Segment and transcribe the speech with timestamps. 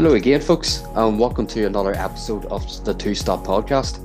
[0.00, 4.00] Hello again, folks, and welcome to another episode of the Two Stop Podcast.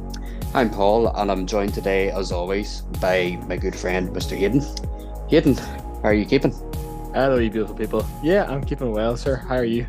[0.54, 4.36] I'm Paul, and I'm joined today, as always, by my good friend, Mr.
[4.36, 4.62] Hayden.
[5.30, 6.52] Hayden, how are you keeping?
[7.14, 8.06] Hello, you beautiful people.
[8.22, 9.38] Yeah, I'm keeping well, sir.
[9.38, 9.88] How are you?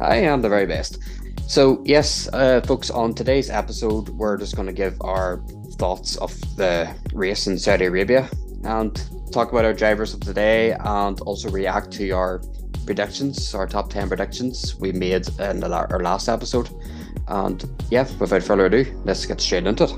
[0.00, 0.98] I am the very best.
[1.46, 5.40] So, yes, uh, folks, on today's episode, we're just going to give our
[5.78, 8.28] thoughts of the race in Saudi Arabia
[8.64, 9.00] and
[9.32, 12.42] talk about our drivers of the day and also react to our
[12.84, 16.68] predictions, our top 10 predictions we made in the, our last episode.
[17.28, 19.90] And yeah, without further ado, let's get straight into it.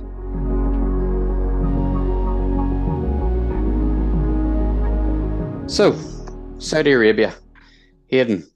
[5.68, 5.98] So,
[6.58, 7.34] Saudi Arabia.
[8.06, 8.48] Hayden,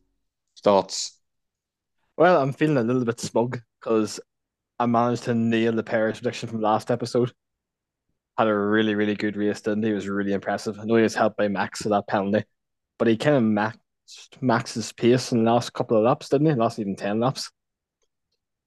[0.62, 1.18] thoughts?
[2.16, 4.20] Well, I'm feeling a little bit smug because
[4.78, 7.32] I managed to nail the Perez prediction from last episode.
[8.38, 9.88] Had a really, really good race, didn't he?
[9.88, 10.78] He was really impressive.
[10.78, 12.44] I know he was helped by Max for that penalty,
[12.98, 13.42] but he kind of
[14.40, 16.54] Max's pace in the last couple of laps, didn't he?
[16.54, 17.50] Last even 10 laps.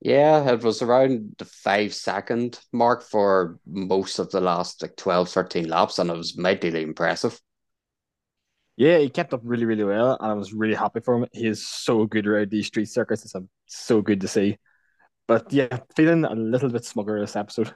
[0.02, 5.30] Yeah, it was around the five second mark for most of the last like 12,
[5.30, 7.39] 13 laps, and it was mightily impressive.
[8.75, 11.27] Yeah, he kept up really, really well, and I was really happy for him.
[11.31, 13.23] He is so good around these street circuits.
[13.23, 13.35] It's
[13.67, 14.57] so good to see.
[15.28, 17.73] But yeah, feeling a little bit smugger this episode.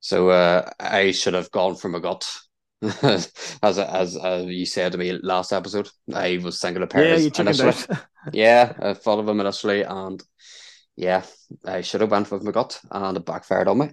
[0.00, 2.28] So uh, I should have gone from a gut,
[3.02, 3.30] as
[3.62, 3.78] as
[4.16, 5.88] as you said to me last episode.
[6.12, 7.30] I was thinking of Perez.
[7.38, 7.88] Yeah, out.
[8.32, 10.20] yeah, I thought of him initially, and
[10.96, 11.22] yeah,
[11.64, 13.90] I should have went with my gut, and it backfired on me.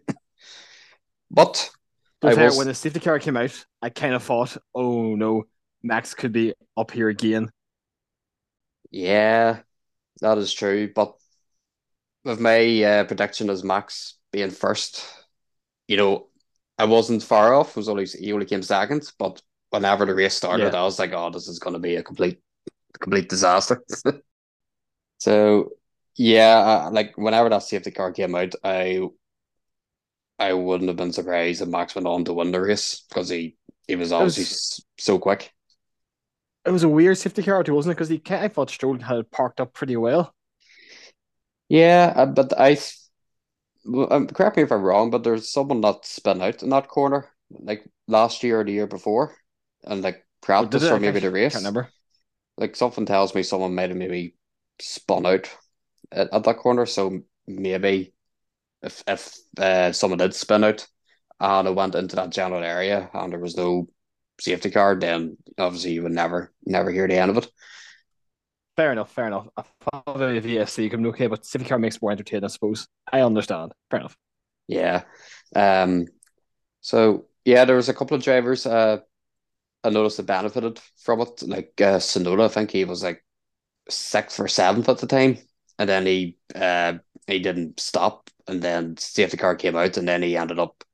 [1.32, 1.70] but
[2.24, 2.58] I was...
[2.58, 5.44] when the safety car came out, I kind of thought, oh no,
[5.84, 7.52] Max could be up here again.
[8.90, 9.60] Yeah,
[10.22, 10.92] that is true.
[10.94, 11.14] But
[12.24, 15.06] with my uh, prediction as Max being first,
[15.88, 16.29] you know,
[16.80, 17.70] I wasn't far off.
[17.70, 20.80] It was only he only came second, but whenever the race started, yeah.
[20.80, 22.40] I was like, "Oh, this is going to be a complete,
[23.00, 23.84] complete disaster."
[25.20, 25.72] so,
[26.16, 29.02] yeah, like whenever that safety car came out, I,
[30.40, 33.58] I wouldn't have been surprised if Max went on to win the race because he
[33.88, 35.52] he was obviously was, so quick
[36.66, 37.96] it was a weird safety car too, wasn't it?
[37.96, 40.34] Because he I thought Stroll had parked up pretty well.
[41.68, 42.78] Yeah, uh, but I,
[43.86, 47.30] um, correct me if I'm wrong, but there's someone that spun out in that corner
[47.50, 49.36] like last year or the year before,
[49.84, 51.54] and like practice or maybe the race.
[51.54, 51.90] Can't remember.
[52.58, 54.36] Like something tells me someone might have maybe
[54.80, 55.50] spun out
[56.12, 58.14] at, at that corner, so maybe
[58.82, 60.88] if if uh, someone did spin out
[61.40, 63.88] and it went into that general area and there was no
[64.40, 67.52] safety car, then obviously you would never never hear the end of it.
[68.80, 69.46] Fair enough, fair enough.
[69.58, 72.88] I probably the VSC come okay, but safety car makes more entertaining, I suppose.
[73.12, 73.74] I understand.
[73.92, 74.16] Fair enough.
[74.70, 75.04] Yeah.
[75.54, 76.06] Um
[76.80, 79.00] so yeah, there was a couple of drivers uh
[79.84, 81.44] I noticed that benefited from it.
[81.46, 83.22] Like uh Tsunoda, I think he was like
[83.90, 85.40] sixth or seventh at the time.
[85.78, 90.22] And then he uh he didn't stop and then safety car came out and then
[90.22, 90.86] he ended up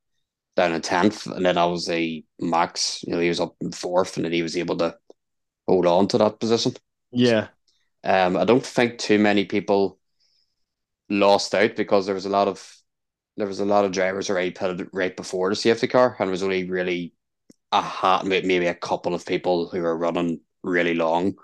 [0.55, 4.25] down in tenth, and then obviously Max, you know, he was up in fourth, and
[4.25, 4.97] then he was able to
[5.67, 6.73] hold on to that position.
[7.11, 7.49] Yeah.
[8.05, 9.99] Um, I don't think too many people
[11.09, 12.75] lost out because there was a lot of
[13.37, 16.31] there was a lot of drivers already pitted right before the safety car, and there
[16.31, 17.13] was only really
[17.71, 21.35] a hat, maybe a couple of people who were running really long,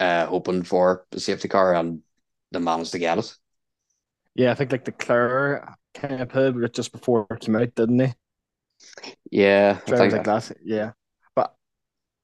[0.00, 2.00] uh, hoping for the safety car, and
[2.52, 3.36] they managed to get it.
[4.34, 8.12] Yeah, I think like Leclerc kind of pitted just before it came out, didn't he?
[9.30, 10.52] Yeah, drivers like that.
[10.64, 10.92] Yeah,
[11.34, 11.54] but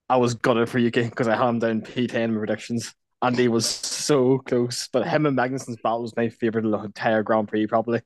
[0.09, 2.95] I was gutted for Yuki because I had him down P10 in predictions.
[3.23, 4.89] And he was so close.
[4.93, 8.03] But him and Magnussen's battle was my favorite of the entire Grand Prix, probably.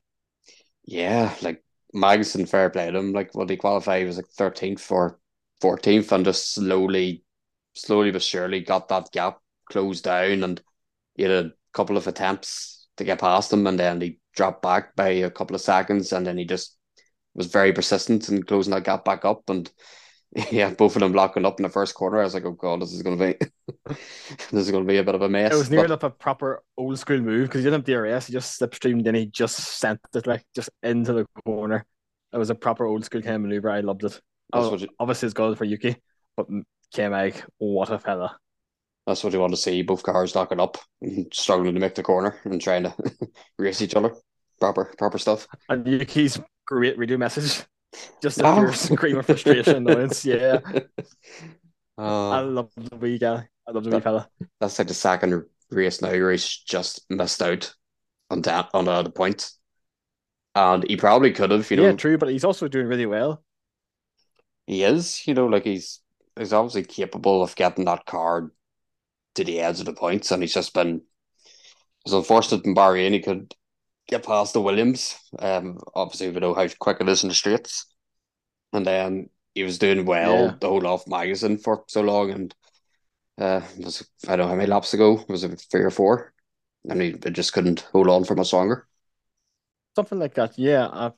[0.85, 1.63] Yeah, like
[1.95, 3.13] Magnussen, fair play to him.
[3.13, 5.19] Like, what he qualified, he was like 13th or
[5.61, 7.23] 14th, and just slowly,
[7.73, 10.43] slowly but surely got that gap closed down.
[10.43, 10.61] And
[11.15, 14.95] he had a couple of attempts to get past him, and then he dropped back
[14.95, 16.75] by a couple of seconds, and then he just
[17.35, 19.49] was very persistent in closing that gap back up.
[19.49, 19.71] And
[20.51, 22.19] yeah, both of them locking up in the first quarter.
[22.19, 23.45] I was like, oh god, this is going to be
[24.51, 25.53] this is going to be a bit of a mess.
[25.53, 28.27] It was near enough a proper old school move because he didn't have DRS.
[28.27, 31.85] He just slipstreamed and he just sent it like just into the corner.
[32.31, 33.69] It was a proper old school kind of maneuver.
[33.69, 34.19] I loved it.
[34.53, 35.97] Oh, you, obviously, it's good for Yuki,
[36.35, 36.47] but
[36.93, 38.37] K Mag, what a fella.
[39.05, 39.81] That's what you want to see.
[39.83, 42.95] Both cars locking up and struggling to make the corner and trying to
[43.59, 44.15] race each other.
[44.59, 45.47] Proper, proper stuff.
[45.69, 47.65] And Yuki's great radio message.
[48.21, 48.71] Just a oh.
[48.71, 49.87] scream of frustration.
[50.23, 50.59] Yeah.
[51.97, 53.47] Uh, I love the wee guy.
[53.67, 54.29] I love the that, wee fella.
[54.59, 57.73] That's like the second race now where he's just missed out
[58.29, 59.51] on that on the point.
[60.55, 61.83] And he probably could have, you know.
[61.83, 63.43] Yeah, true, but he's also doing really well.
[64.67, 65.99] He is, you know, like he's
[66.37, 68.51] he's obviously capable of getting that card
[69.35, 71.01] to the edge of the points, and he's just been
[72.05, 73.53] was unfortunate in Bahrain he could
[74.13, 75.17] get past the Williams.
[75.39, 77.87] Um, obviously we know how quick it is in the straights,
[78.73, 80.55] and then he was doing well Yeah.
[80.59, 82.55] the whole off Magnussen for so long, and
[83.39, 86.33] uh, was I don't know how many laps ago was it three or four,
[86.89, 88.87] and he it just couldn't hold on for much longer.
[89.95, 90.85] Something like that, yeah.
[90.85, 91.11] Uh,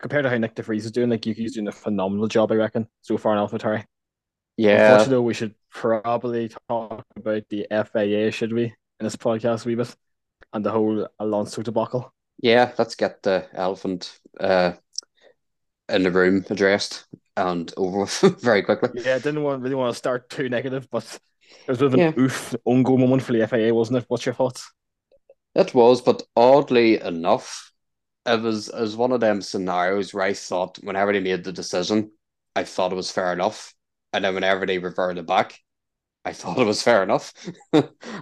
[0.00, 2.88] compared to how Nick DeVries is doing, like he's doing a phenomenal job, I reckon,
[3.02, 3.84] so far in AlphaTauri.
[4.56, 9.64] Yeah, Unfortunately, though, we should probably talk about the FIA, should we, in this podcast
[9.64, 9.94] a wee bit,
[10.52, 12.12] and the whole Alonso debacle.
[12.42, 12.72] Yeah.
[12.78, 14.72] Let's get the elephant uh
[15.88, 17.06] in the room addressed
[17.36, 18.90] and over with very quickly.
[18.92, 21.94] Yeah, I didn't want really want to start too negative, but it was a bit
[21.94, 22.14] of an Yeah.
[22.18, 24.04] oof goal moment for the FIA, wasn't it?
[24.08, 24.70] What's your thoughts?
[25.54, 27.72] It was, but oddly enough,
[28.26, 31.52] it was it was one of them scenarios where I thought whenever they made the
[31.52, 32.12] decision,
[32.56, 33.74] I thought it was fair enough,
[34.12, 35.58] and then whenever they reverted back,
[36.24, 37.32] I thought it was fair enough.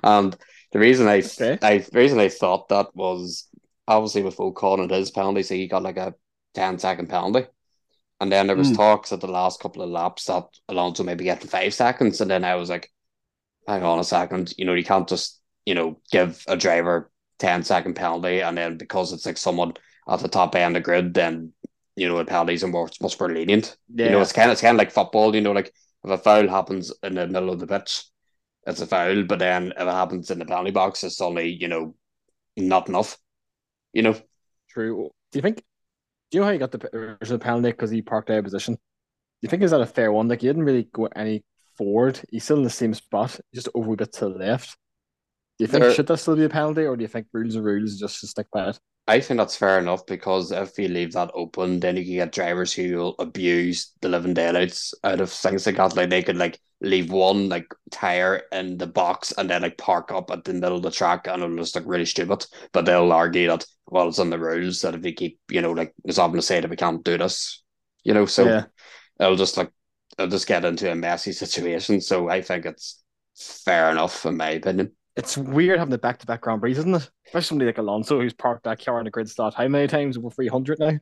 [0.05, 0.37] and
[0.73, 1.61] the reason I Okay.
[1.63, 3.48] I the reason I thought that was
[3.89, 6.15] obviously with Ocon and his penalty, so he got like a
[6.55, 7.47] 10 second penalty.
[8.21, 8.77] And then there was Mm.
[8.77, 12.45] talks at the last couple of laps that Alonso maybe getting five seconds, and then
[12.45, 12.91] I was like,
[13.67, 17.63] hang on a second, you know, you can't just, you know, give a driver 10
[17.63, 19.75] second penalty and then because it's like someone
[20.09, 21.53] at the top end of the grid, then
[21.97, 23.77] you know the penalties are much much more lenient.
[23.95, 25.35] Yeah, You know, it's kind of it's kind of like football.
[25.35, 25.73] You know, like
[26.05, 28.05] if a foul happens in the middle of the pitch,
[28.67, 29.25] it's a foul.
[29.25, 31.95] But then if it happens in the penalty box, it's only you know
[32.57, 33.19] not enough.
[33.93, 34.17] You know,
[34.71, 35.11] true.
[35.33, 35.57] Do you think?
[36.31, 38.75] Do you know how he got the original penalty because he parked out of position?
[38.75, 38.81] Do
[39.43, 40.29] you think is that a fair one?
[40.29, 41.45] Like he didn't really go any
[41.77, 42.21] forward.
[42.31, 44.77] He's still in the same spot, just over a bit to the left.
[45.59, 47.57] Do you think There- should that still be a penalty, or do you think rules
[47.57, 48.79] are rules, just to stick by it?
[49.07, 52.33] I think that's fair enough because if you leave that open, then you can get
[52.33, 55.97] drivers who will abuse the living daylights out of things like that.
[55.97, 60.13] Like they could like leave one like tire in the box and then like park
[60.13, 62.47] up at the middle of the track and it'll just look really stupid.
[62.73, 65.73] But they'll argue that well, it's in the rules that if we keep, you know,
[65.73, 67.63] like there's nothing to say that we can't do this,
[68.05, 68.27] you know.
[68.27, 68.65] So yeah,
[69.21, 69.71] it'll just like
[70.19, 72.01] it'll just get into a messy situation.
[72.01, 73.03] So I think it's
[73.65, 74.93] fair enough in my opinion.
[75.17, 77.11] it's weird having the back-to-back Grand Prix, isn't it?
[77.27, 80.17] Especially somebody like Alonso, who's parked that car on the grid start how many times
[80.17, 80.99] over three hundred now?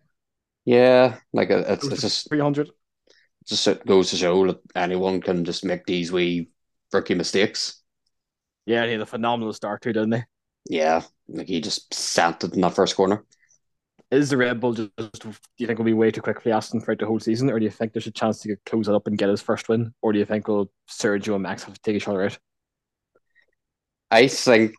[0.64, 2.70] Yeah, like it- it's it's just three hundred.
[3.46, 6.50] Just goes to show that anyone can just make these wee
[6.93, 7.82] rookie mistakes.
[8.66, 10.22] Yeah, he had a phenomenal start too, didn't he?
[10.69, 13.25] Yeah, like he just sent it in that first corner.
[14.10, 16.81] Is the Red Bull just, do you think will be way too quick for Aston
[16.81, 19.06] throughout the whole season, or do you think there's a chance to close it up
[19.06, 21.81] and get his first win, or do you think will Sergio and Max have to
[21.81, 22.38] take each other out?
[24.10, 24.75] I think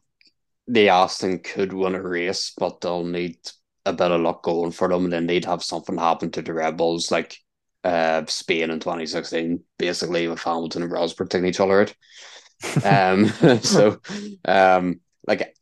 [0.67, 3.37] the Aston could win a race, but they'll need
[3.85, 6.53] a bit of luck going for them, and then they'd have something happen to the
[6.53, 7.37] Red Bulls, like
[7.87, 11.95] uh, Spain in 2016, basically with Hamilton and Rosberg taking each other out.
[12.83, 13.27] Um,
[13.61, 14.01] so,
[14.43, 15.55] um, like,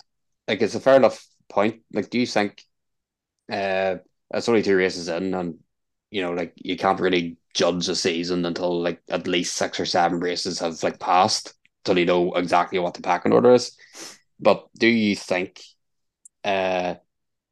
[0.48, 1.82] like it's a fair enough point.
[1.94, 2.64] Like, do you think,
[3.52, 3.98] uh,
[4.34, 5.60] it's only two races in, and
[6.10, 9.86] you know, like, you can't really judge a season until like at least six or
[9.86, 11.54] seven races have like passed
[11.86, 13.78] till you know exactly what the packing order is.
[14.40, 15.62] But do you think,
[16.44, 16.96] uh,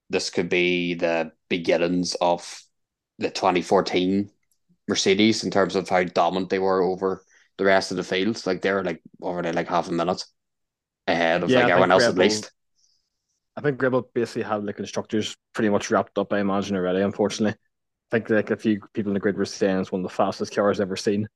[0.09, 2.61] this could be the beginnings of
[3.19, 4.31] the 2014
[4.87, 7.23] Mercedes in terms of how dominant they were over
[7.57, 8.45] the rest of the field?
[8.45, 10.23] Like they were like already like half a minute
[11.07, 12.51] ahead of Yeah, like everyone else at least.
[13.55, 17.01] I think Red Bull basically had like constructors pretty much wrapped up, I imagine already.
[17.01, 20.09] Unfortunately, I think like a few people in the grid were saying it's one of
[20.09, 21.27] the fastest cars ever seen.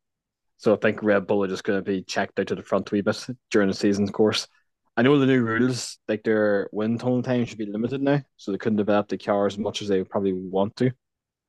[0.58, 2.89] So I think Red Bull are just going to be checked out to the front
[2.92, 4.48] a wee bit during the season course.
[4.96, 8.51] I know the new rules, like their wind tunnel time should be limited now, so
[8.51, 10.92] they couldn't develop the car as much as they probably want to,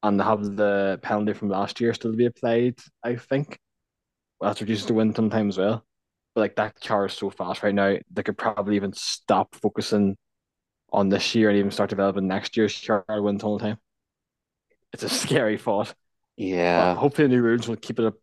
[0.03, 2.79] and have the penalty from last year still to be applied.
[3.05, 3.59] I think
[4.41, 5.87] well, that's reduces the win sometimes as well.
[6.35, 10.17] But like that car is so fast right now, they could probably even stop focusing
[10.93, 13.79] on this year and even start developing next year's car wind tunnel time.
[14.93, 15.95] It's a scary thought.
[16.75, 18.15] But Yeah, hopefully the new rules will keep it a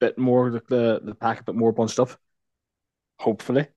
[0.00, 2.10] bit more the the pack a bit more bunched up.
[3.18, 3.68] Hopefully.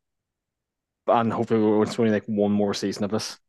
[1.08, 3.40] And hopefully it's only like one more season of this.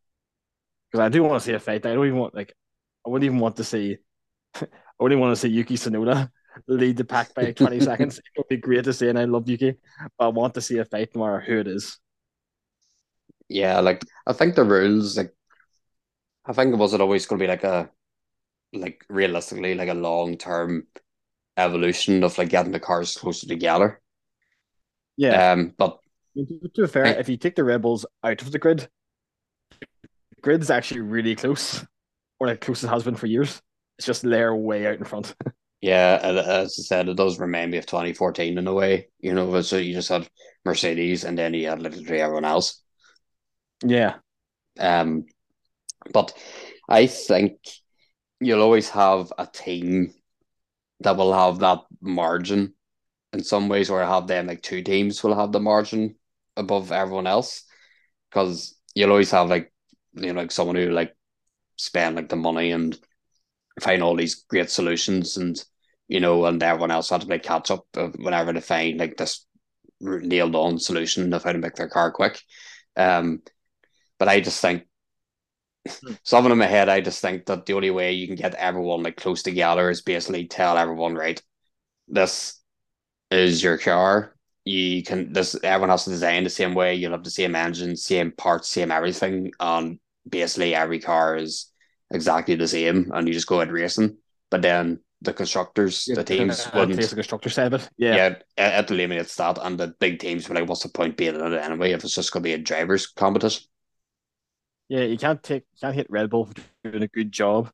[0.90, 1.87] Because I do want to see a fight.
[1.87, 2.54] I don't even want like
[3.06, 3.99] I wouldn't even want to see
[4.56, 4.66] I
[5.00, 6.30] wouldn't want to see Yuki Tsunoda
[6.68, 8.18] lead the pack by 20 seconds.
[8.18, 9.76] It would be great to see and I love Yuki.
[10.18, 11.99] But I want to see a fight no matter who it is.
[13.49, 13.80] yeah.
[13.80, 15.35] Like I think the rules, like
[16.44, 17.90] I think it was it always going to be like a,
[18.75, 20.87] like realistically, like a long term
[21.56, 24.00] evolution of like getting the cars closer together.
[25.16, 25.38] Yeah.
[25.52, 25.99] Um, but
[26.37, 28.52] I mean, to to be fair, I- if you take the Red Bulls out of
[28.52, 28.88] the grid,
[30.30, 31.85] the grid's actually really close,
[32.42, 33.62] or like close it has been for years.
[33.99, 35.34] It's just they're way out in front.
[35.80, 39.08] Yeah, as I said, it does remind me of 2014 in a way.
[39.18, 40.28] You know, so you just had
[40.64, 42.80] Mercedes and then you had literally everyone else.
[43.84, 44.14] Yeah.
[44.78, 45.25] Um,
[46.12, 46.32] but
[46.88, 47.54] I think
[48.38, 50.14] you'll always have a team
[51.00, 52.75] that will have that margin
[53.32, 56.14] in some ways, or have them like two teams will have the margin
[56.56, 57.64] above everyone else
[58.30, 59.72] because you'll always have like
[60.12, 61.12] you know like someone who like
[61.83, 62.99] spend like the money and
[63.81, 65.65] find all these great solutions and
[66.09, 67.87] you know and everyone else had to play catch up
[68.19, 69.47] whenever they find like this
[70.01, 72.43] nailed on solution of how to make their car quick.
[72.97, 73.43] Um
[74.19, 74.85] but I just think
[76.03, 76.15] Hmm.
[76.25, 79.03] something in my head I just think that the only way you can get everyone
[79.03, 81.41] like close together is basically tell everyone right
[82.09, 82.61] this
[83.31, 84.37] is your car.
[84.65, 86.97] You can this everyone has to design the same way.
[86.97, 91.72] You'll have the same engine same parts same everything and basically every car is
[92.12, 94.16] exactly the same and you just go out racing
[94.50, 97.88] but then the constructors the teams Uh, wouldn't the constructor side of it.
[97.97, 98.16] Yeah.
[98.16, 98.45] yeah, it,
[98.85, 101.59] it eliminates that and the big teams were like what's the point being in it
[101.59, 103.64] anyway if it's just going to be a drivers competition
[104.88, 106.54] Yeah, you can't take you can't hit Red Bull for
[106.90, 107.71] doing a good job.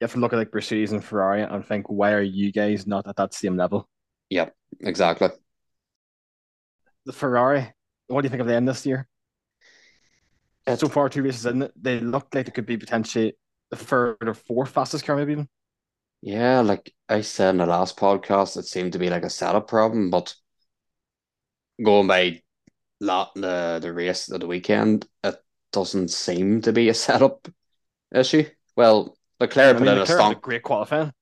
[0.00, 2.86] You have to look at like Mercedes and Ferrari and think, why are you guys
[2.86, 3.88] not at that same level?
[4.30, 5.28] yep exactly
[7.06, 7.72] The Ferrari,
[8.08, 9.06] what do you think of them this year?
[10.66, 13.36] It- So far, two races in it, they look like they could be potentially
[13.70, 15.48] the third or fourth fastest car, maybe even.
[16.20, 19.66] Yeah, like I said in the last podcast, it seemed to be like a setup
[19.68, 20.34] problem, but
[21.84, 22.42] going by
[23.00, 25.36] lot the the race of the weekend, it
[25.72, 27.48] doesn't seem to be a setup
[28.14, 28.44] issue.
[28.76, 31.12] Well, Leclerc I put mean, in a Leclerc had a stunk, great qualifying.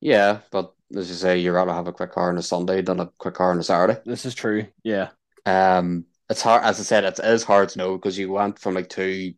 [0.00, 3.00] yeah, but as you say, you'd rather have a quick car on a Sunday than
[3.00, 4.00] a quick car on a Saturday.
[4.06, 4.68] This is true.
[4.84, 5.10] Yeah.
[5.44, 8.74] Um, it's hard, as I said, it is hard to know because you went from
[8.74, 9.34] like two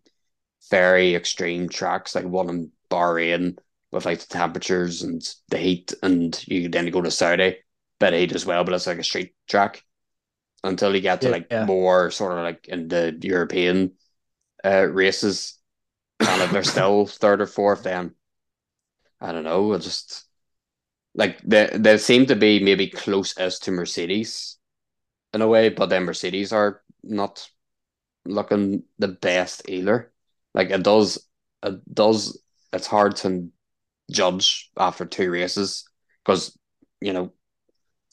[0.71, 3.59] very extreme tracks, like one in Bahrain
[3.91, 7.59] with like the temperatures and the heat, and you then go to Saudi,
[8.01, 9.85] bit of heat as well, but it's like a street track
[10.65, 11.61] until you get to Yeah, like yeah.
[11.61, 13.93] more sort of like in the European
[14.65, 15.59] uh races,
[16.27, 18.15] and if they're still third or fourth, then
[19.21, 19.73] I don't know.
[19.73, 20.25] It just
[21.15, 24.59] like they they seem to be maybe closest to Mercedes
[25.35, 27.51] in a way, but then Mercedes are not
[28.27, 30.13] looking the best either.
[30.55, 31.19] Like it does,
[31.63, 32.41] it does.
[32.73, 33.49] It's hard to
[34.11, 35.85] judge after two races
[36.25, 36.57] because
[37.01, 37.33] you know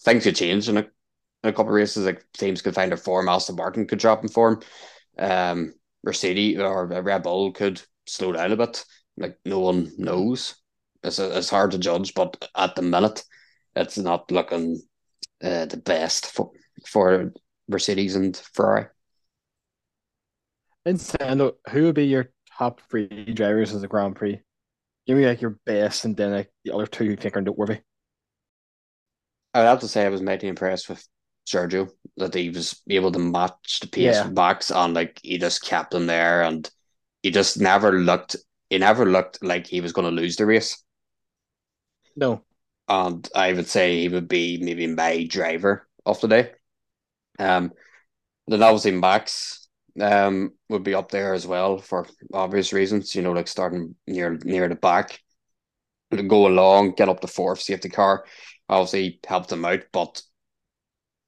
[0.01, 2.05] things could change in a, in a couple of races.
[2.05, 3.29] Like teams could find a form.
[3.29, 4.61] Aston Martin could drop in form.
[5.17, 5.73] Um,
[6.03, 8.85] Mercedes or Red Bull could slow down a bit.
[9.17, 10.55] Like no one knows.
[11.03, 13.23] It's it's hard to judge, but at the minute,
[13.75, 14.81] it's not looking
[15.43, 16.51] uh, the best for
[16.87, 17.33] for
[17.67, 18.87] Mercedes and Ferrari.
[20.85, 24.41] In Sando, who would be your top three drivers as a Grand Prix?
[25.07, 27.79] Give me like your best and then like the other two you think are noteworthy.
[29.53, 31.07] I would have to say I was mighty impressed with
[31.47, 34.29] Sergio that he was able to match the pace Yeah.
[34.29, 36.69] Max and like he just kept him there and
[37.23, 38.35] he just never looked
[38.69, 40.83] he never looked like he was going to lose the race.
[42.15, 42.43] No.
[42.87, 46.51] And I would say he would be maybe my driver of the day.
[47.39, 47.73] Um,
[48.47, 49.64] then obviously Max
[50.01, 53.15] um would be up there as well for obvious reasons.
[53.15, 55.19] You know, like starting near near the back,
[56.11, 58.25] to go along, get up the fourth safety car.
[58.67, 60.21] Obviously helped him out, but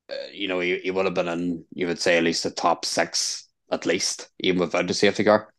[0.10, 1.66] uh, you know he, he would have been in.
[1.74, 5.54] You would say at least the top six at least, even without the safety car,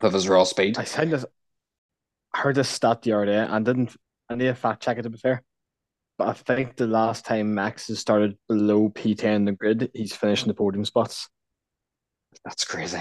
[0.00, 0.78] with his raw speed.
[0.78, 1.24] I said this,
[2.34, 3.96] I heard this stat the other day and didn't,
[4.28, 5.42] I need to fact check it to be fair.
[6.16, 10.16] But I think the last time Max has started below P10 in the grid, he's
[10.16, 11.28] finishing the podium spots.
[12.44, 13.00] That's crazy.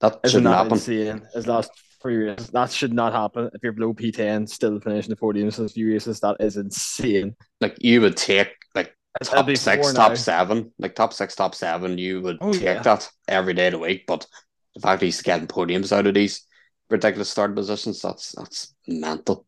[0.00, 0.72] That Isn't shouldn't that happen.
[0.74, 1.26] insane?
[1.34, 1.70] His last
[2.00, 2.48] three races.
[2.50, 3.50] That should not happen.
[3.52, 7.34] If you're below P10, still finishing the podiums in a few races, that is insane.
[7.60, 10.14] Like you would take like It'll top six, top now.
[10.14, 12.82] seven, like top six, top seven, you would Oh, take yeah.
[12.82, 14.04] that every day of the week.
[14.06, 14.26] But
[14.74, 16.46] the fact he's getting podiums out of these
[16.88, 19.44] ridiculous starting positions, that's that's mental.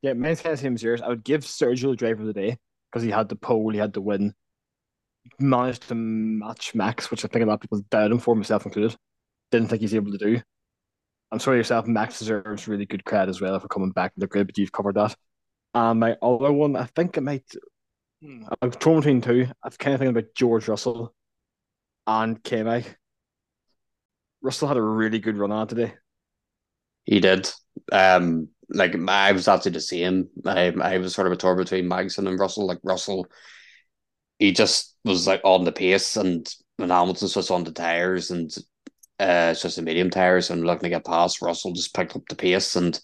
[0.00, 1.02] Yeah, mine's kind of same as yours.
[1.02, 2.56] I would give Sergio the driver of the day
[2.90, 4.32] because he had the pole, he had the win.
[5.38, 8.66] Managed to match Max, which I think a lot of people doubted him for, myself
[8.66, 8.96] included.
[9.50, 10.40] Didn't think he's able to do.
[11.30, 14.26] I'm sorry yourself, Max deserves really good credit as well for coming back in the
[14.26, 15.14] grid, but you've covered that.
[15.74, 17.44] And my other one, I think it might.
[18.22, 19.46] hmm, I'm torn between two.
[19.62, 21.14] I'm kind of thinking about George Russell
[22.06, 22.96] and K Mag.
[24.40, 25.94] Russell had a really good run on today.
[27.04, 27.50] He did.
[27.92, 30.28] Um, like I was actually the same.
[30.44, 32.66] I I was sort of a tour between Magnussen and Russell.
[32.66, 33.26] Like Russell,
[34.38, 38.54] he just was like on the pace, and when Hamilton's just on the tires, and
[39.20, 42.22] uh, it's just the medium tires, and looking to get past, Russell just picked up
[42.28, 43.00] the pace and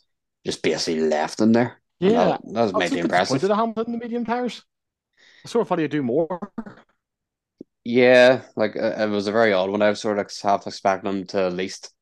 [0.46, 1.80] just basically left him there.
[2.00, 3.42] Yeah, that, that was I was mighty a impressive.
[3.44, 4.62] at Hamilton in the medium tires.
[5.44, 6.52] I sort of thought he'd do more.
[7.84, 9.82] Yeah, like uh, it was a very odd one.
[9.82, 11.92] I was sort of half expecting him to at least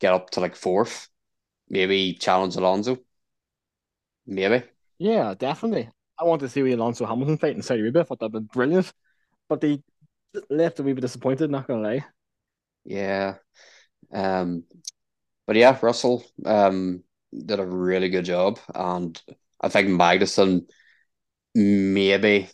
[0.00, 1.08] get up to like fourth,
[1.68, 2.98] maybe challenge Alonso,
[4.26, 4.64] maybe.
[4.98, 5.90] Yeah, definitely.
[6.18, 8.02] I want to see the Alonso Hamilton fight in Saudi Arabia.
[8.02, 8.92] I thought that'd been brilliant.
[9.48, 9.82] But they
[10.50, 12.04] left a wee bit disappointed, not gonna lie.
[12.84, 13.36] Yeah.
[14.12, 14.64] Um,
[15.46, 19.20] but yeah, Russell um did a really good job, and
[19.60, 20.68] I think Magnussen
[21.54, 22.48] maybe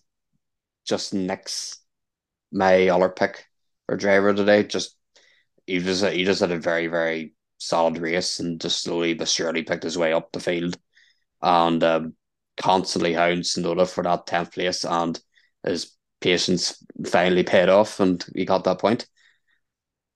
[0.87, 1.79] just nicks
[2.53, 3.47] my other pick
[3.87, 4.65] for driver today.
[4.65, 4.97] Just
[5.67, 9.63] he just he just had a very very solid race and just slowly but surely
[9.63, 10.77] picked his way up the field,
[11.43, 12.15] and um,
[12.57, 15.21] constantly hound Tsunoda for that tenth place, and
[15.65, 19.07] his patience finally paid off, and he got that point.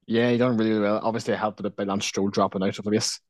[0.06, 1.00] Yeah, he done really well.
[1.02, 3.20] Obviously, it helped a bit by Lance Stroll dropping out of the race.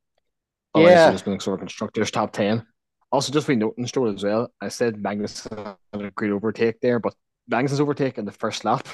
[0.74, 1.10] Yeah.
[1.12, 2.66] just been sort of constructors top ten.
[3.12, 4.52] Also, just we noting Stroll as well.
[4.60, 7.14] I said Magnus had a great overtake there, but
[7.48, 8.88] Magnus's overtake in the first lap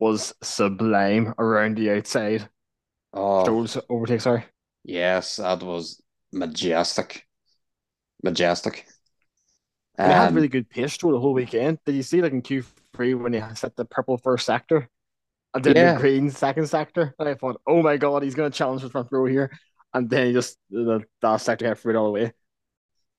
[0.00, 2.48] was sublime around the outside.
[3.12, 4.44] Oh, Stroll's overtake, sorry.
[4.84, 7.26] yes, that was majestic,
[8.22, 8.86] majestic.
[9.98, 11.78] And he had Um, really good pace through the whole weekend.
[11.84, 12.42] Did you see like in
[12.94, 14.88] Q3 when he set the purple first sector
[15.54, 17.14] and then yeah, the green second sector?
[17.18, 19.50] And I thought, oh my god, he's gonna challenge the front row here.
[19.94, 22.32] And then he just the last sector had threw it all the way.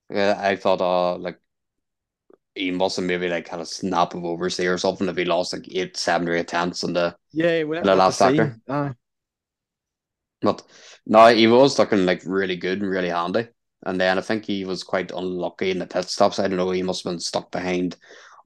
[0.09, 1.39] yeah, I thought, uh, like
[2.55, 5.53] he must have maybe like had a snap of overstay or something if he lost
[5.53, 8.59] like eight, seven or eight tenths in the Yeah, in the last sector.
[8.67, 8.93] Uh,
[10.41, 10.63] But
[11.05, 13.47] no, he was looking like really good and really handy.
[13.85, 16.39] And then I think he was quite unlucky in the pit stops.
[16.39, 17.95] I don't know, he must have been stuck behind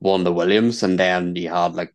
[0.04, 1.94] of the Williams, and then he had like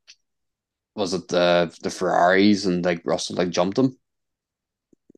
[0.96, 3.98] was it the the Ferraris and like Russell like jumped him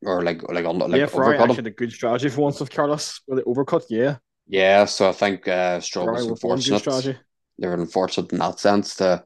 [0.05, 1.63] or like like on yeah, like Ferrari actually him.
[1.63, 3.83] had a good strategy for once with Carlos with the overcut.
[3.89, 4.17] Yeah,
[4.47, 6.81] Yeah, so I think uh, Stroll Ferrari was were unfortunate.
[6.81, 7.17] strategy.
[7.59, 9.25] They were unfortunate in that sense to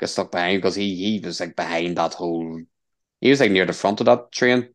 [0.00, 2.62] get stuck behind because he he was like behind that whole.
[3.20, 4.74] He was like near the front of that train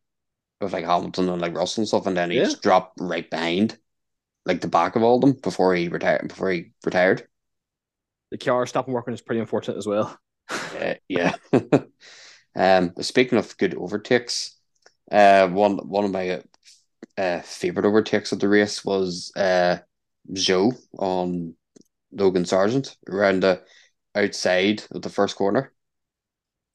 [0.61, 3.29] with like Hamilton and like Russell and stuff, and then he Yeah, just dropped right
[3.29, 3.79] behind
[4.45, 6.27] like the back of all of them before he retired.
[6.29, 7.27] Before he retired.
[8.33, 10.19] The car stopping working is pretty unfortunate as well.
[10.77, 11.35] Uh, yeah.
[12.55, 12.93] um.
[13.01, 14.57] Speaking of good overtakes,
[15.11, 16.43] uh, one one of my
[17.17, 19.79] uh favorite overtakes of the race was uh
[20.33, 21.55] Zhou on
[22.11, 23.63] Logan Sargeant around the
[24.15, 25.73] outside of the first corner.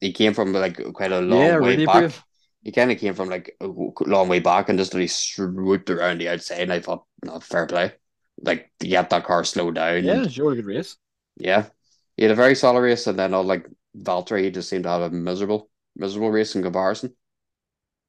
[0.01, 2.09] He came from like quite a Yeah, long way really back.
[2.09, 2.25] brave.
[2.63, 6.19] He kind of came from like a long way back and just really swooped around
[6.21, 6.61] the outside.
[6.63, 7.93] And I thought, no, fair play.
[8.43, 10.97] Like to get that car slowed down Yeah, and it's a good race.
[11.39, 11.67] Yeah,
[12.17, 13.07] he had a very solid race.
[13.07, 16.63] And then all like Valtteri, he just seemed to have a miserable, miserable race in
[16.63, 17.15] comparison.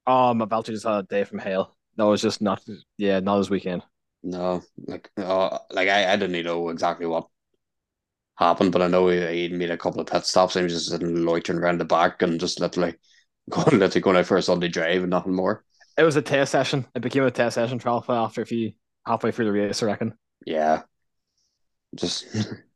[0.08, 1.78] Um, Valtteri just had a day from hell.
[1.98, 2.64] That was just not,
[2.98, 3.84] yeah, not his weekend.
[4.24, 7.28] No, like, uh, like I, I didn't know exactly what
[8.38, 10.74] happened, but I know he, he made a couple of pit stops and he was
[10.74, 12.96] just sitting loitering around the back and just literally
[13.50, 15.64] going, literally going out for a Sunday drive and nothing more.
[15.98, 16.88] It was a test session.
[16.96, 18.74] It became a test session for Alfa after a few
[19.06, 20.14] halfway through the race, I reckon.
[20.46, 20.84] Yeah,
[21.96, 22.26] just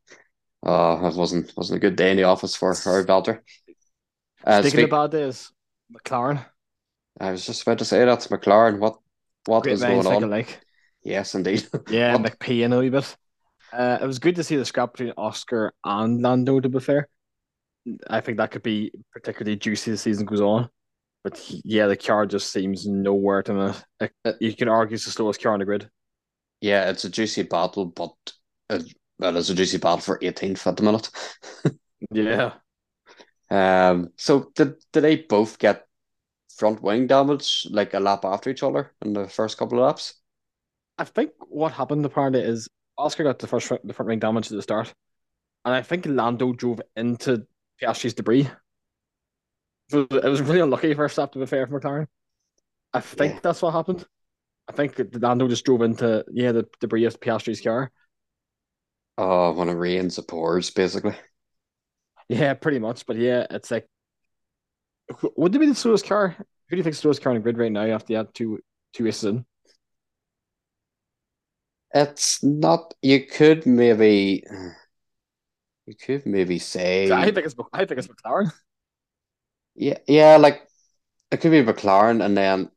[0.65, 3.39] uh, it wasn't wasn't a good day in the office for Harry Belter.
[4.45, 5.51] Uh, Speaking speak, of bad days,
[5.93, 6.45] McLaren,
[7.19, 8.79] I was just about to say that's McLaren.
[8.79, 8.97] What
[9.45, 10.23] what great is going on?
[10.23, 10.59] alike.
[11.03, 11.67] Yes, indeed.
[11.89, 12.17] Yeah?
[12.17, 13.15] McPean a wee bit.
[13.71, 17.07] Uh, it was good to see the scrap between Oscar and Lando, to be fair.
[18.07, 20.69] I think that could be particularly juicy as the season goes on.
[21.23, 24.09] But he- yeah, the car just seems nowhere to me.
[24.25, 25.89] Uh, you can argue it's the slowest car on the grid.
[26.61, 28.13] Yeah, it's a juicy battle, but
[28.69, 31.09] it, well, it's a juicy battle for 18th at the minute.
[32.11, 32.53] Yeah.
[33.49, 35.85] Um, so did did they both get
[36.57, 40.15] front wing damage like a lap after each other in the first couple of laps?
[40.97, 44.47] I think what happened apparently is Oscar got the first front, the front wing damage
[44.51, 44.93] at the start,
[45.65, 47.47] and I think Lando drove into
[47.79, 48.49] Piastri's debris.
[49.89, 52.07] So it was really unlucky first lap to be fair for McLaren.
[52.93, 53.39] I think Yeah.
[53.43, 54.05] that's what happened.
[54.67, 57.91] I think that Lando just drove into yeah the debris of Piastri's car.
[59.23, 61.15] Uh, oh, when it rains, it pours, basically.
[62.29, 63.05] Yeah, pretty much.
[63.05, 63.87] But yeah, it's like
[65.35, 66.29] would it be the slowest car?
[66.37, 68.59] Who do you think slowest car on the grid right now after you had two
[68.93, 69.45] two races in?
[71.93, 72.93] It's not.
[73.01, 74.43] You could maybe,
[75.85, 77.11] you could maybe say.
[77.13, 78.51] I think it's I think it's McLaren.
[79.75, 80.67] yeah, yeah, like
[81.31, 82.71] it could be McLaren, and then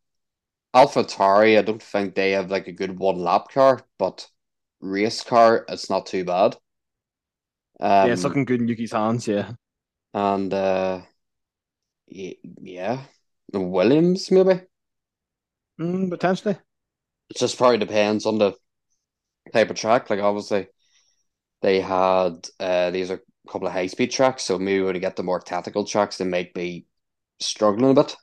[0.75, 1.59] AlphaTauri.
[1.59, 4.29] I don't think they have like a good one lap car, but
[4.81, 6.57] race car, it's not too bad.
[8.01, 9.27] Yeah, it's Um, looking good in Yuki's hands.
[9.29, 9.53] Yeah.
[10.15, 11.03] and uh,
[12.07, 13.05] yeah,
[13.53, 14.63] Williams maybe.
[15.79, 16.59] Mm, potentially.
[17.31, 18.55] It just probably depends on the
[19.53, 20.11] type of track.
[20.11, 20.69] Like obviously,
[21.63, 24.45] they had uh these are a couple of high speed tracks.
[24.45, 26.87] So maybe when you get the more tactical tracks, they might be
[27.41, 28.17] struggling a bit.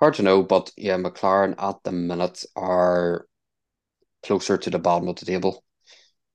[0.00, 3.27] Hard to know, but yeah, McLaren at the minute are
[4.22, 5.64] closer to the bottom of the table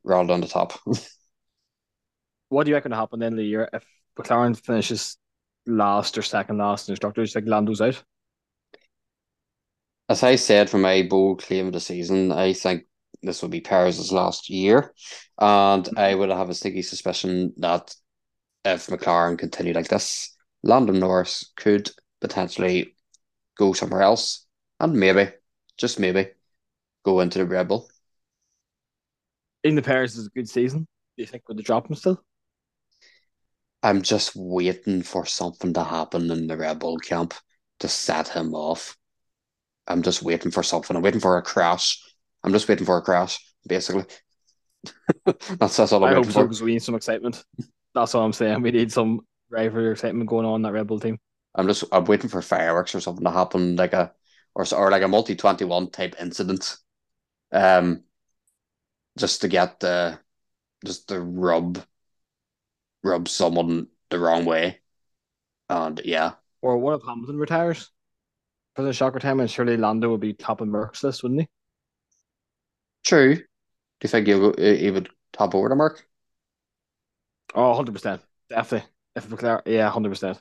[0.04, 0.80] rather than the top.
[2.50, 3.84] What do you reckon will happen then the year if
[4.16, 5.18] McLaren finishes
[5.66, 8.04] last or second last in constructors, like Lando's out?
[10.08, 12.84] As I said for my bold claim of the season, I think
[13.24, 14.94] this will be Perez's last year,
[15.40, 17.96] and I would have a sneaky suspicion that
[18.66, 21.90] if McLaren continue like this, Lando Norris could
[22.22, 22.96] potentially
[23.58, 24.46] go somewhere else,
[24.80, 25.32] and maybe,
[25.78, 26.28] just maybe,
[27.04, 27.90] go into the Red Bull.
[29.64, 30.88] In the Perez is a good season.
[31.18, 32.24] Do you think would they drop him still?
[33.82, 37.34] I'm just waiting for something to happen in the Red Bull camp
[37.80, 38.98] to set him off.
[39.88, 40.96] I'm just waiting for something.
[40.96, 42.02] I'm waiting for a crash.
[42.44, 44.06] I'm just waiting for a crash, basically.
[45.60, 46.44] that's, that's all I'm I waiting so for.
[46.44, 47.44] because we need some excitement.
[47.94, 48.62] That's all I'm saying.
[48.62, 51.20] We need some rivalry excitement going on in that Red Bull team.
[51.56, 54.12] I'm just I'm waiting for fireworks or something to happen, like a
[54.56, 56.78] or or like a multi twenty one type incident,
[57.54, 58.04] um,
[59.18, 60.20] just to get the
[60.86, 61.86] just to rub
[63.04, 64.80] rub someone the wrong way,
[65.70, 67.92] and yeah, Or what if Hamilton retires?
[68.76, 71.48] For the shock retirement, surely Lando would be top of Merc's list, wouldn't he?
[73.04, 73.36] true.
[73.36, 73.44] Do
[74.04, 76.08] you think you he would top over to mark?
[77.56, 78.22] Oh, 100%.
[78.50, 78.90] Definitely.
[79.16, 80.40] If McLaren, yeah, 100%.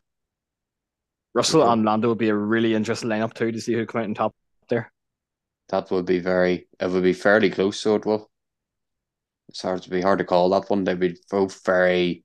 [1.35, 4.07] Russell and Lando would be a really interesting lineup too to see who come out
[4.09, 4.35] on top
[4.68, 4.92] there.
[5.72, 6.68] That would be very.
[6.78, 7.80] It would be fairly close.
[7.80, 8.30] So it will.
[9.48, 10.85] It's hard to be hard to call that one.
[10.85, 12.24] They'd be both very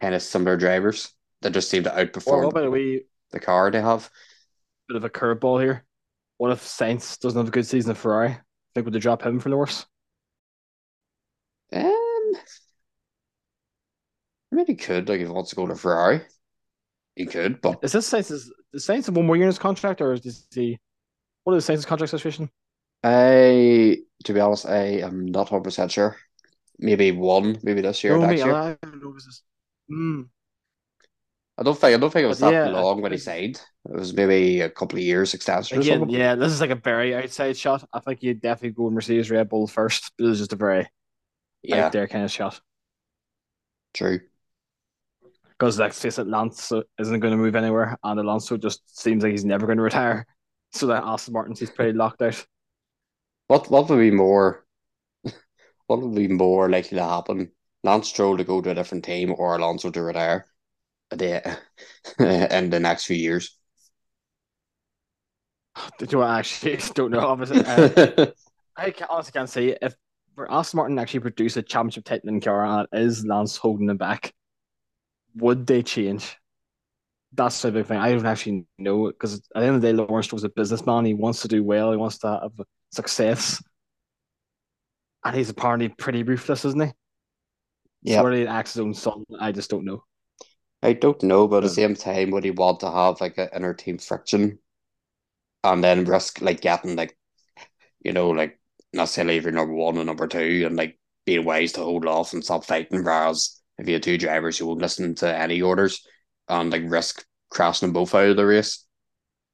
[0.00, 1.12] kind of similar drivers
[1.42, 3.00] that just seem to outperform about a
[3.32, 4.08] the car they have.
[4.88, 5.84] bit of a curveball here?
[6.38, 8.38] What if Sainz doesn't have a good season at Ferrari?
[8.74, 9.84] Think would they drop him for Norris?
[11.72, 12.32] Um, I
[14.52, 16.22] mean, he could like if he wants to go to Ferrari,
[17.16, 17.60] he could.
[17.60, 20.46] But Is this Sainz is Sainz have one more year in his contract or is
[20.52, 20.78] he
[21.44, 22.50] what is Sainz's contract situation?
[23.02, 26.16] I, to be honest, I am not hundred percent sure.
[26.78, 28.62] Maybe one, maybe this year, No, next me, year.
[28.62, 29.12] I don't know.
[29.14, 29.42] This...
[29.90, 30.28] Mm.
[31.58, 33.60] I don't think I don't think it was But that yeah, long when he signed.
[33.88, 36.10] It was maybe a couple of years extension or Again, something.
[36.10, 37.84] yeah, this is like a very outside shot.
[37.92, 40.12] I think you'd definitely go Mercedes Red Bull first.
[40.18, 40.88] This is just a very
[41.62, 42.60] Yeah, out there kind of shot.
[43.94, 44.20] true.
[45.58, 49.32] Because let's face it, Lance isn't going to move anywhere, and Alonso just seems like
[49.32, 50.26] he's never going to retire.
[50.72, 52.44] So that Aston Martin's he's pretty locked out.
[53.48, 54.64] What what would be more?
[55.86, 57.50] What would be more likely to happen?
[57.82, 60.46] Lance Stroll to go to a different team or Alonso to retire
[61.10, 61.58] the,
[62.18, 63.56] in the next few years?
[65.98, 67.20] Did you actually don't know?
[67.20, 68.26] Obviously, uh,
[68.76, 69.94] I can, honestly can't say if
[70.34, 73.86] for Aston Martin actually produce a championship title in car and it is Lance holding
[73.86, 74.32] them back,
[75.34, 76.36] would they change?
[77.32, 77.98] That's the big thing.
[77.98, 81.04] I don't actually know because at the end of the day, Lawrence Stroll's a businessman.
[81.04, 81.92] He wants to do well.
[81.92, 83.62] He wants to have success,
[85.24, 86.92] and he's apparently pretty ruthless, isn't he?
[88.02, 88.16] Yeah.
[88.16, 90.02] So whether he acts his own son, I just don't know.
[90.82, 93.50] I don't know, but at the same time, would he want to have like an
[93.54, 94.58] inner team friction
[95.62, 97.16] and then risk like getting like,
[98.02, 98.58] you know, like
[98.92, 102.06] not necessarily if you're number one and number two and like being wise to hold
[102.06, 105.60] off and stop fighting, whereas if you had two drivers who won't listen to any
[105.60, 106.04] orders
[106.50, 108.86] and like risk crashing them both out of the race,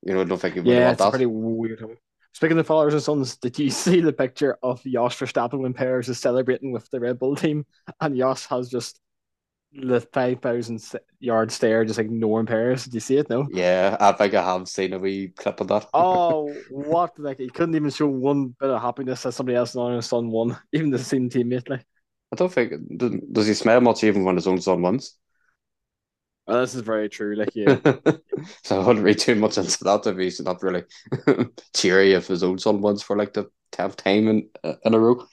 [0.02, 1.06] you know, I don't think you would Yeah, want it's that.
[1.06, 1.84] pretty weird.
[2.32, 6.08] Speaking of fathers and sons, did you see the picture of Jos Verstappen when Perez
[6.08, 7.66] is celebrating with the Red Bull team,
[8.00, 9.00] and Jos has just
[9.72, 10.82] the five thousand
[11.20, 12.84] yard stare, just ignoring Perez?
[12.84, 13.30] Did you see it?
[13.30, 13.48] No.
[13.48, 15.90] Yeah, I think I have seen a wee clip of that.
[15.94, 17.18] Oh, what?
[17.18, 20.30] Like he couldn't even show one bit of happiness that somebody else on his son
[20.30, 21.68] won, even the same teammate.
[21.68, 21.86] Like,
[22.32, 22.72] I don't think
[23.32, 25.16] does he smile much even when his own son wins.
[26.46, 27.34] Well, this is very true.
[27.36, 27.78] Like, yeah,
[28.62, 30.84] so I wouldn't read too much into that if he's not really
[31.74, 34.98] cheery if his own son wins for like the tenth time in uh, in a
[34.98, 35.26] row.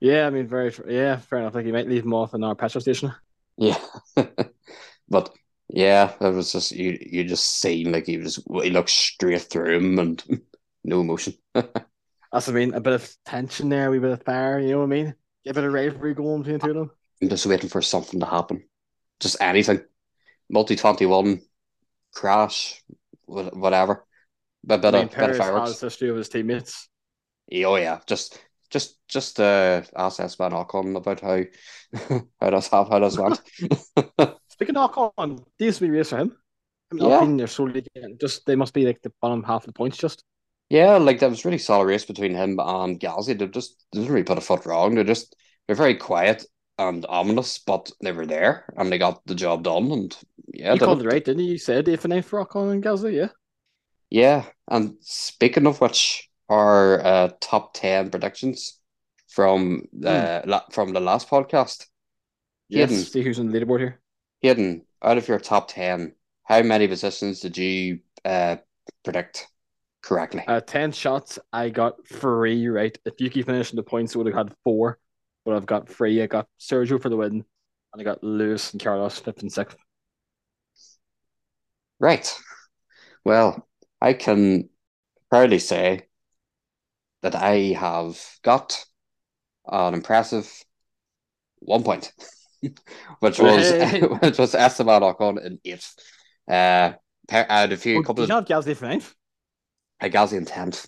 [0.00, 0.26] yeah.
[0.26, 1.54] I mean, very, yeah, fair enough.
[1.54, 3.12] Like, he might leave him off in our petrol station.
[3.56, 3.78] Yeah,
[5.08, 5.34] but
[5.68, 6.98] yeah, it was just you.
[7.00, 10.42] You just seen like he was he looked straight through him and
[10.84, 11.34] no emotion.
[12.32, 12.74] That's what I mean.
[12.74, 14.58] A bit of tension there, a wee bit of fire.
[14.58, 15.14] You know what I mean?
[15.44, 16.90] Get a bit of rivalry going between the two of them.
[17.22, 18.64] I'm just waiting for something to happen,
[19.22, 19.82] just anything.
[20.50, 21.42] Multi twenty one
[22.14, 22.82] crash,
[23.26, 24.06] wha- whatever.
[24.64, 25.80] But bit I mean, of bit of fireworks.
[25.80, 26.88] history of his teammates.
[27.48, 28.38] Yeah, Oh yeah, just
[28.70, 31.42] just just uh ask Esteban Ocon about how
[32.40, 33.40] how does how, how does went.
[34.48, 36.36] Speaking of Ocon, these be race for him.
[36.90, 37.06] I mean, Yeah.
[37.06, 37.84] Alpine, they're solely
[38.20, 39.96] just they must be like the bottom half of the points.
[39.96, 40.24] Just
[40.68, 43.38] yeah, like that was really solid race between him and Gasly.
[43.38, 44.94] They just they didn't really put a foot wrong.
[44.94, 46.44] They're just they're very quiet
[46.88, 49.90] and ominous, but they were there and they got the job done.
[49.90, 50.16] And
[50.52, 51.52] yeah, You called it right, didn't you?
[51.52, 53.28] You said eighth and for on and Gasly, yeah.
[54.10, 58.78] Yeah, and speaking of which, our uh, top ten predictions
[59.28, 61.86] from the la from the last podcast,
[62.68, 62.90] Yes.
[62.90, 63.04] Hayden.
[63.04, 64.00] See who's on the leaderboard here.
[64.42, 66.14] Hayden, out of your top ten,
[66.44, 68.56] how many positions did you uh
[69.04, 69.48] predict
[70.02, 70.44] correctly?
[70.46, 72.96] Uh, 10 shots, I got three right.
[73.06, 74.98] If you keep finishing the points, would have had four,
[75.44, 76.22] but I've got three.
[76.22, 77.32] I got Sergio for the win,
[77.92, 79.76] and I got Lewis and Carlos fifth and sixth.
[81.98, 82.30] Right.
[83.24, 83.68] Well,
[84.00, 84.70] I can
[85.30, 86.08] proudly say
[87.22, 88.84] that I have got
[89.66, 90.50] an impressive
[91.60, 92.12] one point,
[93.20, 94.02] which was Hey.
[94.22, 95.94] which was Esteban Ocon in eighth.
[96.48, 96.92] Uh,
[97.28, 99.14] pa- I had a few Oh, couple did you of not have Gasly for ninth?
[100.02, 100.86] I Gasly in tenth.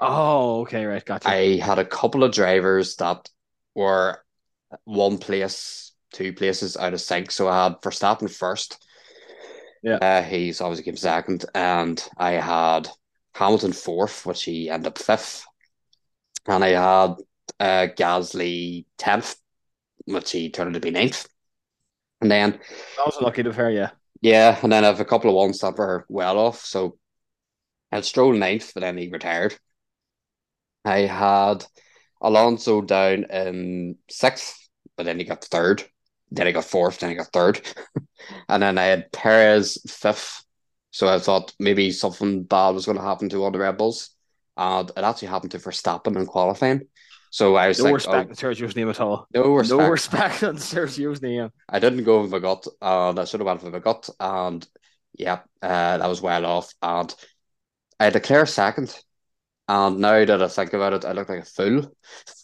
[0.00, 1.34] Oh, okay, right, gotcha.
[1.34, 3.28] I had a couple of drivers that
[3.74, 4.22] were
[4.84, 7.30] one place, two places out of sync.
[7.30, 8.84] So I had Verstappen first.
[9.82, 9.96] Yeah.
[9.96, 11.44] Uh, he's obviously came second.
[11.54, 12.88] And I had
[13.34, 15.44] Hamilton fourth, which he ended up fifth.
[16.46, 17.16] And I had
[17.60, 19.36] uh, Gasly tenth,
[20.06, 21.26] which he turned out to be ninth.
[22.20, 22.52] And then,
[22.96, 23.90] that was lucky to fair, yeah.
[24.22, 26.64] yeah, and then I have a couple of ones that were well off.
[26.64, 26.96] So
[27.92, 29.54] I had Stroll ninth, but then he retired.
[30.84, 31.66] I had
[32.24, 35.84] Alonso down in sixth, but then he got third.
[36.30, 37.60] Then he got fourth, then he got third.
[38.48, 40.42] and then I had Perez fifth.
[40.90, 44.10] So I thought maybe something bad was going to happen to all the Red Bulls.
[44.56, 46.82] And it actually happened to Verstappen in qualifying.
[47.30, 49.26] So I was No like, respect oh, Sergio's name at all.
[49.34, 49.80] no respect.
[49.80, 51.50] No respect on Sergio's name.
[51.68, 54.64] I didn't go with my gut, and I should have went with my gut, and
[55.18, 56.72] yeah, uh, that was well off.
[56.80, 57.12] And
[57.98, 58.96] I declare second,
[59.68, 61.94] and now that I think about it, I look like a fool.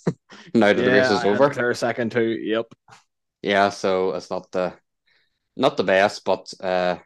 [0.54, 2.38] now that the race is I over, Leclerc second too.
[2.40, 2.66] Yep.
[3.42, 4.74] yeah, so it's not the
[5.56, 6.96] not the best, but uh,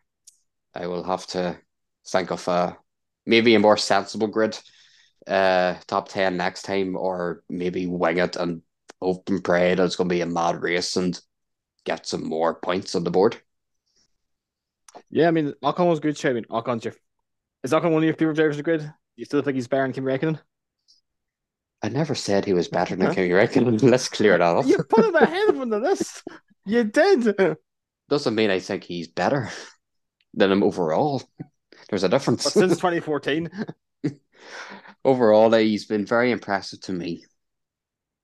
[0.74, 1.58] I will have to
[2.06, 2.76] think of a
[3.26, 4.58] maybe a more sensible grid,
[5.26, 8.62] uh, top ten next time, or maybe wing it and
[9.02, 11.20] hope and pray that it's going to be a mad race and
[11.84, 13.36] get some more points on the board.
[15.10, 16.30] Yeah, I mean, Ocon was good show.
[16.30, 16.94] I mean, Ocon's your
[17.64, 18.92] is Ocon one of your favorite drivers in the grid?
[19.16, 20.38] You still think he's better than Kimi Räikkönen?
[21.82, 23.14] I never said he was better than Huh?
[23.14, 23.82] Kimi Räikkönen.
[23.82, 24.66] Let's clear that up.
[24.66, 26.22] You put him ahead of him on the list.
[26.64, 27.36] You did.
[28.08, 29.50] Doesn't mean I think he's better
[30.34, 31.22] than him overall.
[31.88, 32.44] There's a difference.
[32.44, 33.50] But since 2014,
[35.04, 37.24] overall, eh, he's been very impressive to me.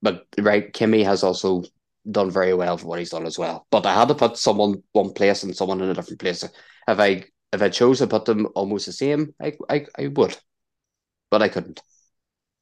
[0.03, 1.63] But right, Kimi has also
[2.11, 3.67] done very well for what he's done as well.
[3.71, 6.43] But I had to put someone one place and someone in a different place.
[6.43, 6.53] If
[6.99, 10.37] I if I chose to put them almost the same, I I, I would.
[11.31, 11.81] But I couldn't.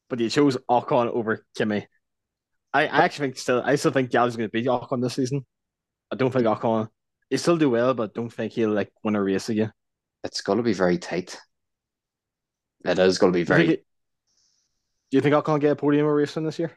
[0.09, 1.87] but you chose Ocon over Kimi.
[2.73, 5.45] I, I actually think still, I still think Gasly's going to beat Ocon this season.
[6.11, 6.89] I don't think Ocon.
[7.29, 9.71] He still do well, but don't think he'll like win a race again.
[10.23, 11.39] It's gonna be very tight.
[12.85, 13.85] It is gonna be Do you think very it-
[15.11, 16.71] do you think Ocon get a podium or race win this year?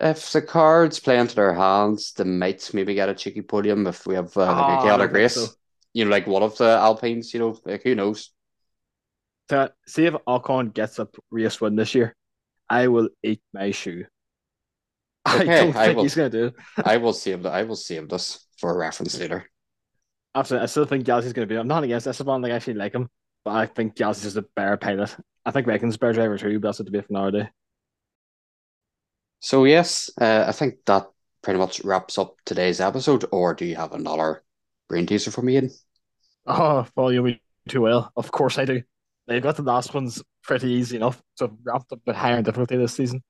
[0.00, 4.06] If the cards play into their hands, they might maybe get a cheeky podium if
[4.06, 5.34] we have uh, like Oh, a don't chaotic race.
[5.34, 5.46] so.
[5.92, 8.30] You know, like one of the Alpines, you know, like who knows?
[9.50, 12.14] To see if Ocon gets a race win this year,
[12.68, 14.06] I will eat my shoe.
[15.24, 16.54] I don't I think will- he's going to do it.
[16.84, 19.44] I will save the, I will save this for a reference later.
[20.34, 21.58] Absolutely, I still think Gasly's going to be.
[21.58, 22.42] I'm not against Esteban.
[22.42, 23.08] Like I actually like him,
[23.44, 25.16] but I think Gasly's just a better pilot.
[25.44, 27.48] I think Raikkonen's a better driver too, but that's a debate for another day.
[29.40, 31.06] So yes, uh, I think that
[31.42, 33.24] pretty much wraps up today's episode.
[33.32, 34.44] Or do you have another
[34.88, 35.70] brain teaser for me, Ian?
[36.46, 38.12] Oh, well, you me too well.
[38.16, 38.82] Of course I do.
[39.30, 42.38] They've got the last ones pretty easy enough, so I've ramped up a bit higher
[42.38, 43.22] in difficulty this season.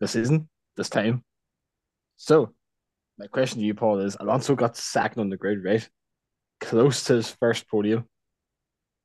[0.00, 1.22] This season, this time.
[2.16, 2.54] So,
[3.18, 5.86] my question to you, Paul, is Alonso got second on the grid, right?
[6.62, 8.06] Close to his first podium.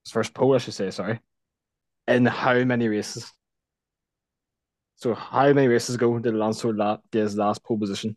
[0.06, 1.20] His first pole, I should say, sorry.
[2.08, 3.30] In how many races?
[4.96, 8.16] So, how many races ago did Alonso la- get his last pole position?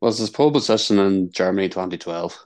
[0.00, 2.38] Was his pole position in Germany 2012?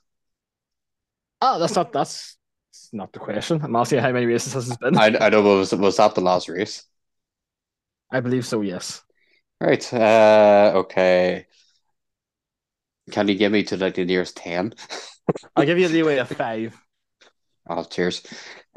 [1.42, 2.38] Ah, that's not that's,
[2.74, 3.60] that's not the question.
[3.62, 4.98] I'm asking how many races has this been.
[4.98, 6.84] I, I know, was was that the last race?
[8.10, 9.02] I believe so, yes.
[9.60, 9.92] Right.
[9.92, 11.46] Uh, okay.
[13.12, 14.74] Can you give me to like the nearest ten?
[15.56, 16.76] I'll give you a leeway of five.
[17.68, 18.22] Oh, cheers.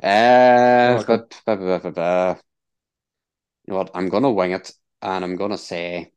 [0.01, 2.41] Uh, but, but, but, but,
[3.65, 3.91] you know what?
[3.95, 6.11] I'm gonna wing it, and I'm gonna say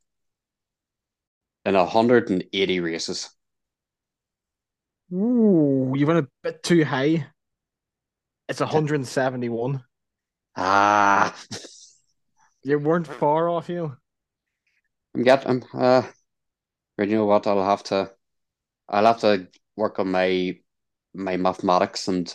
[1.64, 3.30] in 180 races.
[5.12, 7.26] Ooh, you went a bit too high.
[8.50, 9.84] It's 171.
[10.56, 11.32] Ah,
[12.64, 13.96] You weren't far off, you.
[15.14, 15.62] I'm getting.
[15.72, 16.02] Uh,
[16.98, 17.46] but you know what?
[17.46, 18.10] I'll have to.
[18.88, 20.58] I'll have to work on my
[21.14, 22.34] my mathematics and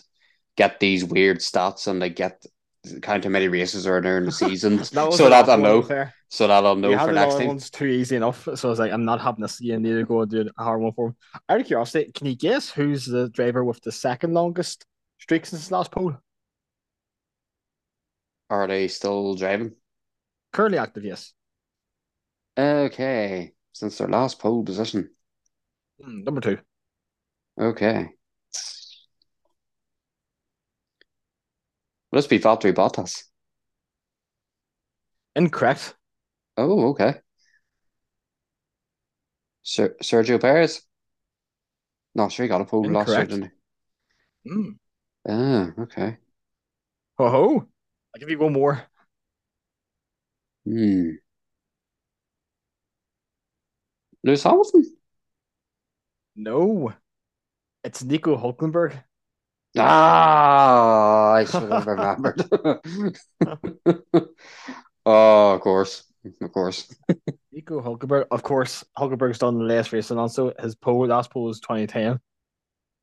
[0.56, 2.46] get these weird stats and like get
[3.02, 5.82] count how many races are there in the season, That so that I know,
[6.30, 7.48] so that I'll know you for next time.
[7.48, 8.48] One's too easy enough.
[8.56, 10.50] So I was like, I'm not having to see and need to go and do
[10.58, 11.16] a hard one for him.
[11.50, 14.86] Out of curiosity, can you guess who's the driver with the second longest
[15.18, 16.18] streak since his last pole?
[18.50, 19.74] Are they still driving?
[20.54, 21.34] Currently active, yes.
[22.58, 25.10] Okay, since their last pole position.
[26.02, 26.58] Hmm, number two.
[27.60, 28.10] Okay.
[32.12, 33.24] Must be Valtteri Bottas.
[35.36, 35.96] Incorrect.
[36.56, 37.16] Oh, okay.
[39.64, 40.82] Ser Sergio Perez.
[42.14, 43.52] No, sure, he got a pole last year, didn't
[44.46, 44.50] he?
[45.28, 46.18] Ah, okay.
[47.18, 47.56] Ho ho.
[48.14, 48.88] I'll give you one more.
[50.66, 51.18] Hmm.
[54.24, 54.98] Lewis Hamilton?
[56.38, 56.94] No.
[57.84, 59.04] It's Nico Hulkenberg.
[59.78, 62.42] Ah, I should have remembered.
[65.06, 66.04] Oh, of course.
[66.42, 66.94] Of course.
[67.52, 68.26] Nico Hulkenberg.
[68.32, 72.20] Of course, Hulkenberg's done the last race and also his pole last pole was 2010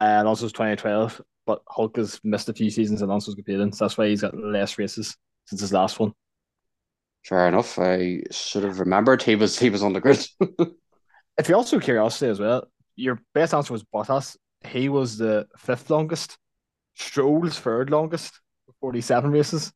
[0.00, 1.20] and also 2012.
[1.46, 4.36] But Hulk has missed a few seasons and Alonso's competing, so that's why he's got
[4.36, 6.12] less races since his last one.
[7.24, 7.78] Fair enough.
[7.78, 10.24] I should have remembered he was he was on the grid.
[11.38, 14.36] If you're also curiosity as well, your best answer was Bottas.
[14.66, 16.36] He was the fifth longest.
[16.94, 18.38] Stroll's third longest,
[18.80, 19.72] 47 races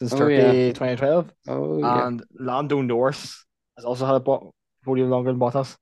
[0.00, 0.72] since Oh, Turkey yeah.
[0.72, 1.32] 2012.
[1.46, 2.06] Oh yeah.
[2.08, 3.44] And Lando Norris
[3.76, 4.52] has also had a bo-
[4.84, 5.76] podium longer than Bottas.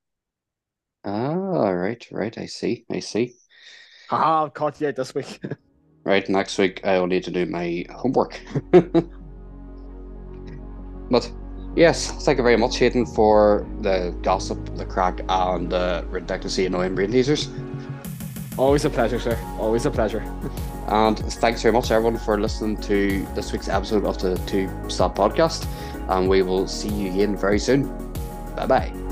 [1.04, 2.36] Ah, right, right.
[2.36, 2.84] I see.
[2.90, 3.34] I see.
[4.08, 5.40] Haha, I've caught you out this week.
[6.04, 8.40] Right, next week I'll need to do my homework.
[11.10, 11.30] But
[11.74, 16.94] yes, thank you very much, Hayden, for the gossip, the crack, and the ridiculously annoying
[16.94, 17.48] brain teasers.
[18.56, 19.38] Always a pleasure, sir.
[19.58, 20.22] Always a pleasure.
[20.88, 25.16] And thanks very much, everyone, for listening to this week's episode of the Two Stop
[25.16, 25.66] Podcast.
[26.08, 27.84] And we will see you again very soon.
[28.56, 29.07] Bye bye.